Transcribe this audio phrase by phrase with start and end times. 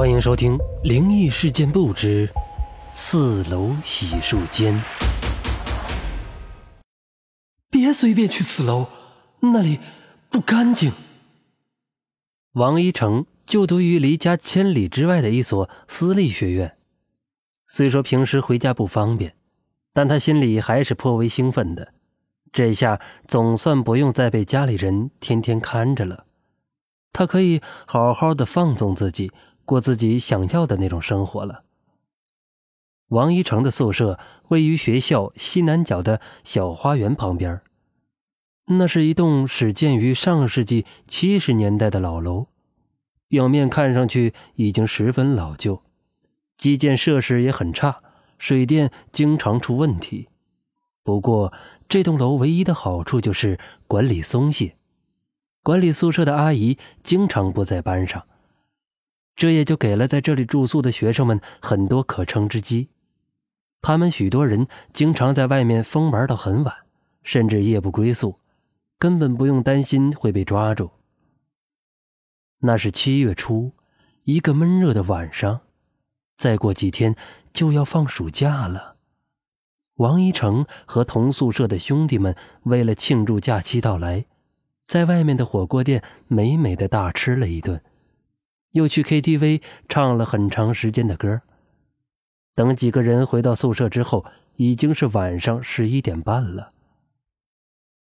[0.00, 2.26] 欢迎收听《灵异事件簿之
[2.90, 4.72] 四楼洗漱间》。
[7.68, 8.86] 别随便去四楼，
[9.40, 9.78] 那里
[10.30, 10.90] 不干净。
[12.52, 16.78] 王一成就读于离家千里之外的一所私立学院，
[17.66, 19.34] 虽说平时回家不方便，
[19.92, 21.92] 但他心里还是颇为兴奋的。
[22.50, 22.98] 这下
[23.28, 26.24] 总算不用再被家里人天天看着了，
[27.12, 29.30] 他可以好好的放纵自己。
[29.70, 31.62] 过自己想要的那种生活了。
[33.10, 37.60] 王一成的宿舍位于学校西南角的小花园旁边，
[38.66, 42.48] 那是一栋始建于上世纪七十年代的老楼，
[43.28, 45.80] 表面看上去已经十分老旧，
[46.56, 48.02] 基建设施也很差，
[48.38, 50.30] 水电经常出问题。
[51.04, 51.52] 不过，
[51.88, 53.56] 这栋楼唯一的好处就是
[53.86, 54.74] 管理松懈，
[55.62, 58.26] 管理宿舍的阿姨经常不在班上。
[59.36, 62.90] 这也就给了在这里住宿的学生们很多可乘之机，
[63.80, 66.74] 他们许多人经常在外面疯玩到很晚，
[67.22, 68.38] 甚至夜不归宿，
[68.98, 70.90] 根本不用担心会被抓住。
[72.60, 73.72] 那是七月初，
[74.24, 75.60] 一个闷热的晚上，
[76.36, 77.16] 再过几天
[77.54, 78.96] 就要放暑假了。
[79.94, 84.26] 王一成和同宿舍的兄弟们为了庆祝假期到来，
[84.86, 87.82] 在外面的火锅店美美的大吃了一顿。
[88.72, 91.42] 又去 KTV 唱了很长时间的歌。
[92.54, 94.24] 等几个人回到宿舍之后，
[94.56, 96.72] 已经是晚上十一点半了。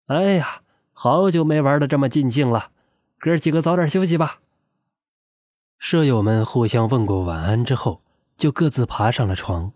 [0.07, 2.71] 哎呀，好久没玩的这么尽兴了，
[3.19, 4.41] 哥几个早点休息吧。
[5.79, 8.03] 舍友们互相问过晚安之后，
[8.37, 9.73] 就各自爬上了床。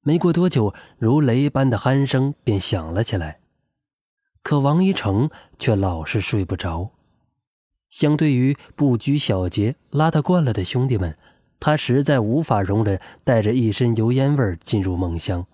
[0.00, 3.40] 没过多久，如雷般的鼾声便响了起来，
[4.42, 6.92] 可王一成却老是睡不着。
[7.90, 11.16] 相对于不拘小节、邋遢惯了的兄弟们，
[11.58, 15.46] 他实在无法容忍带着一身油烟味进入梦乡。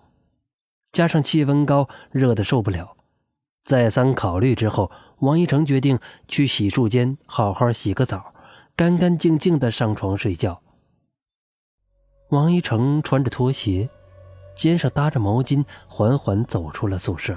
[0.91, 2.95] 加上气温高，热得受不了。
[3.63, 5.97] 再三考虑之后，王一成决定
[6.27, 8.33] 去洗漱间好好洗个澡，
[8.75, 10.61] 干干净净的上床睡觉。
[12.29, 13.89] 王一成穿着拖鞋，
[14.55, 17.35] 肩上搭着毛巾，缓缓走出了宿舍。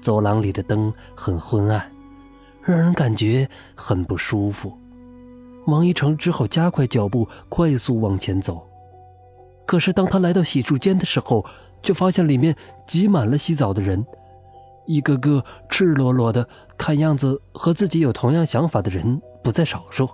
[0.00, 1.99] 走廊里的灯很昏暗。
[2.70, 4.78] 让人感觉很不舒服，
[5.66, 8.64] 王一成只好加快脚步，快速往前走。
[9.66, 11.44] 可是当他来到洗漱间的时候，
[11.82, 12.54] 却发现里面
[12.86, 14.04] 挤满了洗澡的人，
[14.86, 16.48] 一个个赤裸裸的，
[16.78, 20.08] 看样子和自己有同样想法的人不在少数。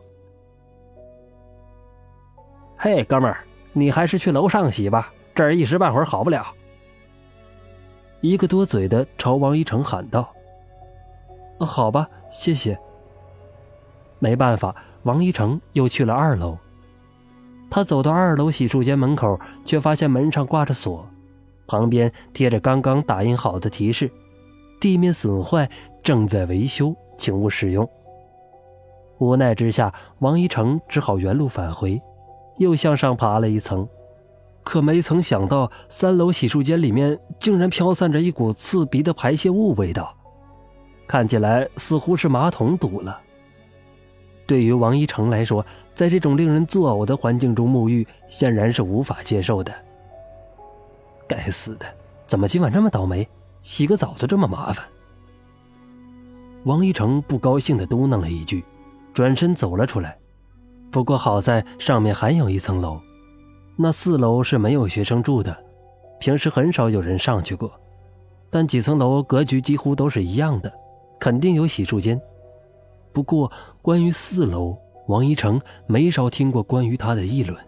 [2.77, 6.47] 嘿，哥们儿，你还是去楼上洗吧，这儿一时半会儿好不了。
[8.21, 10.27] 一个多嘴的朝王一成喊道。
[11.65, 12.79] 好吧，谢谢。
[14.19, 14.75] 没办法，
[15.05, 16.57] 王一成又去了二楼。
[17.71, 21.07] 他走到二楼洗漱间门口，却发现门上挂着锁，
[21.67, 24.11] 旁边贴着刚刚打印好的提示
[24.81, 25.69] ：“地面损坏，
[26.03, 27.89] 正在维修，请勿使用。”
[29.19, 32.01] 无奈之下，王一成只好原路返回，
[32.59, 33.89] 又向上爬了一层。
[34.63, 40.16] 可没曾想到，三楼洗漱间里面竟然飘散着一股刺鼻的排泄物味道。
[41.07, 43.21] 看起来似乎是马桶堵了。
[44.47, 49.73] 对于王一成来说，在这种令人作呕的环境中沐浴，显然是无法接受的。
[51.27, 51.87] 该死的，
[52.27, 53.29] 怎么今晚这么倒霉？
[53.63, 54.85] 洗个澡都这么麻烦。
[56.63, 58.65] 王一成不高兴地嘟囔了一句，
[59.13, 60.17] 转身走了出来。
[60.93, 63.01] 不过好在上面还有一层楼，
[63.77, 65.57] 那四楼是没有学生住的，
[66.21, 67.73] 平时很少有人上去过。
[68.49, 70.73] 但几层楼格局几乎都是一样的。
[71.19, 72.21] 肯定有洗漱间，
[73.13, 73.51] 不过
[73.83, 74.77] 关于四楼，
[75.09, 77.59] 王一成没少听过关于他的议论。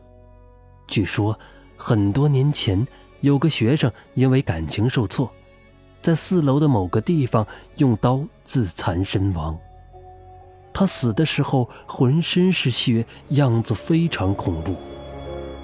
[0.86, 1.38] 据说
[1.76, 2.86] 很多年前，
[3.20, 5.30] 有个学生因为感情受挫，
[6.00, 9.58] 在四楼的某个地方用刀自残身亡。
[10.72, 14.74] 他死的时候浑身是血，样子非常恐怖。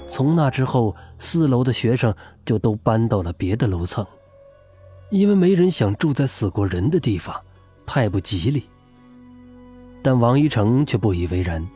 [0.08, 2.14] 从那之后，四楼的学生
[2.44, 4.04] 就都搬到了别的楼层，
[5.10, 7.40] 因为没人想住在死过人的地方。
[7.86, 8.62] 太不吉利。
[10.02, 11.66] 但王一成却不以为然，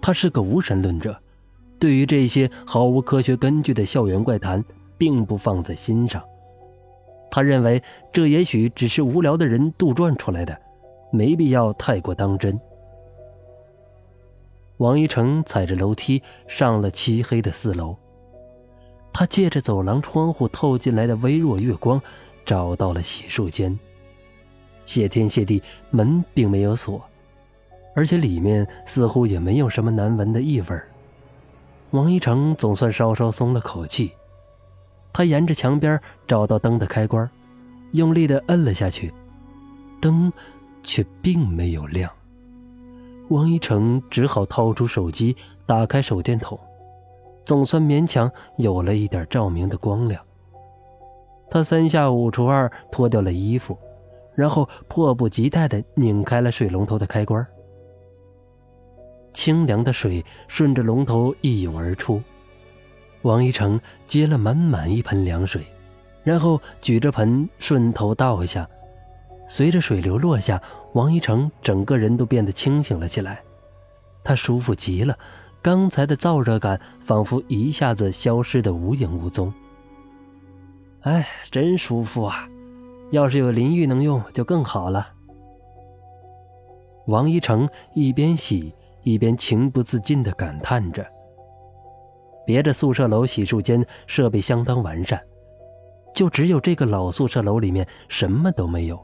[0.00, 1.16] 他是个无神论者，
[1.78, 4.64] 对于这些毫无科学根据的校园怪谈，
[4.98, 6.22] 并不放在心上。
[7.30, 7.82] 他认为
[8.12, 10.58] 这也许只是无聊的人杜撰出来的，
[11.12, 12.58] 没必要太过当真。
[14.78, 17.96] 王一成踩着楼梯上了漆黑的四楼，
[19.12, 22.00] 他借着走廊窗户透进来的微弱月光，
[22.44, 23.78] 找到了洗漱间。
[24.86, 27.04] 谢天谢地，门并没有锁，
[27.94, 30.80] 而且里面似乎也没有什么难闻的异味
[31.90, 34.10] 王一成总算稍稍松了口气。
[35.12, 37.28] 他沿着墙边找到灯的开关，
[37.92, 39.12] 用力的摁了下去，
[40.00, 40.32] 灯
[40.82, 42.10] 却并没有亮。
[43.28, 45.34] 王一成只好掏出手机，
[45.64, 46.58] 打开手电筒，
[47.44, 50.22] 总算勉强有了一点照明的光亮。
[51.50, 53.78] 他三下五除二脱掉了衣服，
[54.36, 57.44] 然后迫不及待地拧开了水龙头的开关。
[59.32, 62.22] 清凉的水顺着龙头一涌而出。
[63.22, 65.66] 王一成接了满满一盆凉水，
[66.22, 68.68] 然后举着盆顺头倒下。
[69.48, 70.60] 随着水流落下，
[70.92, 73.42] 王一成整个人都变得清醒了起来。
[74.22, 75.16] 他舒服极了，
[75.62, 79.52] 刚才的燥热感仿佛一下子消失得无影无踪。
[81.00, 82.48] 哎，真舒服啊！
[83.10, 85.08] 要是有淋浴能用，就更好了。
[87.06, 91.06] 王一成一边洗一边情不自禁地感叹着。
[92.44, 95.20] 别的宿舍楼洗漱间设备相当完善，
[96.14, 99.00] 就只有这个老宿舍楼里面什么都没有。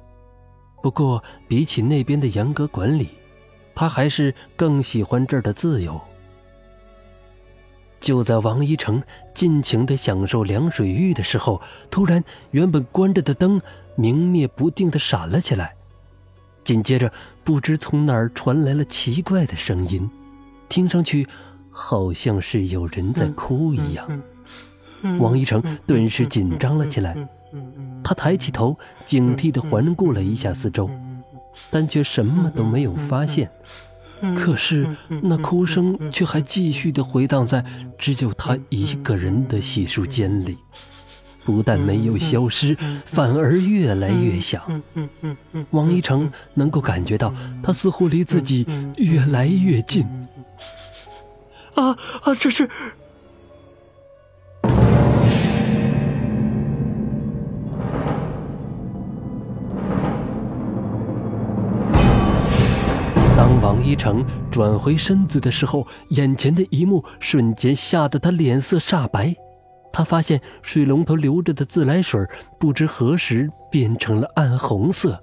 [0.83, 3.09] 不过比起那边的严格管理，
[3.75, 6.01] 他还是更喜欢这儿的自由。
[8.01, 9.01] 就在王一成
[9.33, 13.61] 尽情地享受凉水浴的时候，突然，原本关着的灯
[13.97, 15.75] 明灭不定地闪了起来，
[16.65, 17.13] 紧接着，
[17.45, 20.11] 不知从哪儿传来了奇怪的声音，
[20.69, 21.27] 听上去。
[21.75, 24.23] 好像是有人在哭一样，
[25.19, 27.17] 王一成顿时紧张了起来。
[28.05, 30.91] 他抬起头，警惕地环顾了一下四周，
[31.71, 33.51] 但却什么都没有发现。
[34.37, 34.87] 可是
[35.23, 37.65] 那哭声却还继续地回荡在
[37.97, 40.59] 只有他一个人的洗漱间里，
[41.45, 44.63] 不但没有消失，反而越来越响。
[45.71, 48.67] 王一成能够感觉到，他似乎离自己
[48.97, 50.07] 越来越近。
[51.75, 52.35] 啊啊！
[52.39, 52.69] 这是。
[63.35, 69.35] 当王一成转回身子的时候，眼前的一幕瞬间吓得他脸色煞白。
[69.93, 72.21] 他发现水龙头流着的自来水
[72.59, 75.23] 不知何时变成了暗红色，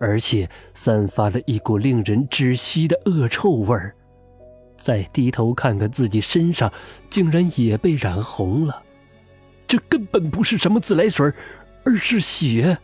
[0.00, 3.94] 而且散发了一股令人窒息的恶臭味儿。
[4.78, 6.72] 再低头看看自己身上，
[7.10, 8.82] 竟然也被染红了。
[9.66, 11.32] 这根本不是什么自来水，
[11.84, 12.78] 而是血，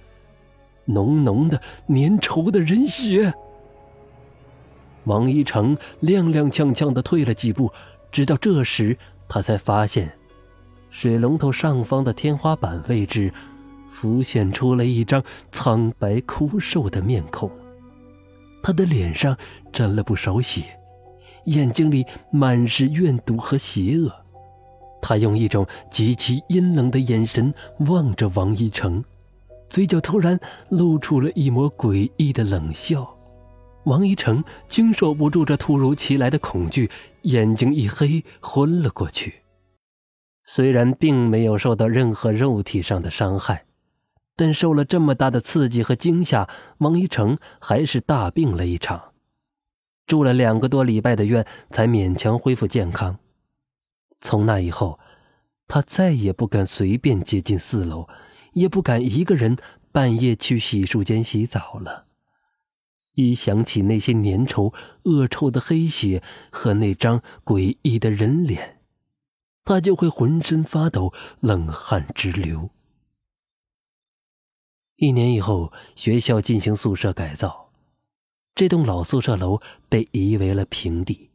[0.86, 3.32] 浓浓的、粘稠的人血。
[5.04, 7.70] 王一成踉踉跄跄的退了几步，
[8.10, 8.96] 直到这时，
[9.28, 10.12] 他才发现，
[10.92, 13.32] 水龙头上方的天花板位置，
[13.90, 17.50] 浮现出了一张苍白枯瘦的面孔，
[18.62, 19.34] 他的脸上
[19.72, 20.62] 沾了不少血。
[21.46, 24.12] 眼睛里满是怨毒和邪恶，
[25.00, 29.02] 他用一种极其阴冷的眼神望着王一成，
[29.70, 30.38] 嘴角突然
[30.68, 33.08] 露出了一抹诡异的冷笑。
[33.84, 36.90] 王一成经受不住这突如其来的恐惧，
[37.22, 39.41] 眼睛一黑，昏了过去。
[40.44, 43.64] 虽然并没有受到任何肉体上的伤害，
[44.34, 46.48] 但受了这么大的刺激和惊吓，
[46.78, 49.12] 王一成还是大病了一场。
[50.06, 53.18] 住了两个多礼拜的院，才勉强恢复健康。
[54.20, 54.98] 从那以后，
[55.68, 58.08] 他再也不敢随便接近四楼，
[58.52, 59.56] 也不敢一个人
[59.90, 62.06] 半夜去洗漱间洗澡了。
[63.14, 64.74] 一想起那些粘稠、
[65.04, 68.81] 恶臭的黑血和那张诡异的人脸，
[69.64, 72.70] 他就会浑身发抖，冷汗直流。
[74.96, 77.72] 一年以后，学校进行宿舍改造。
[78.54, 81.30] 这栋老宿舍楼被夷为了平地，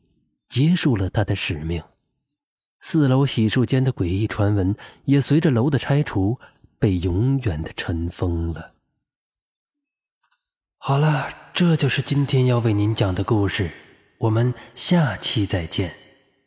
[0.48, 1.84] 结束了他的使命。
[2.80, 6.40] 四楼洗漱间的诡异传闻也随着楼的拆除
[6.78, 8.74] 被永远的尘封了。
[10.78, 13.72] 好了，这就是今天要为您讲的故事，
[14.20, 15.92] 我们下期再见。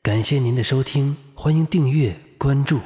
[0.02, 2.78] 感谢您的收听，欢迎订阅关注。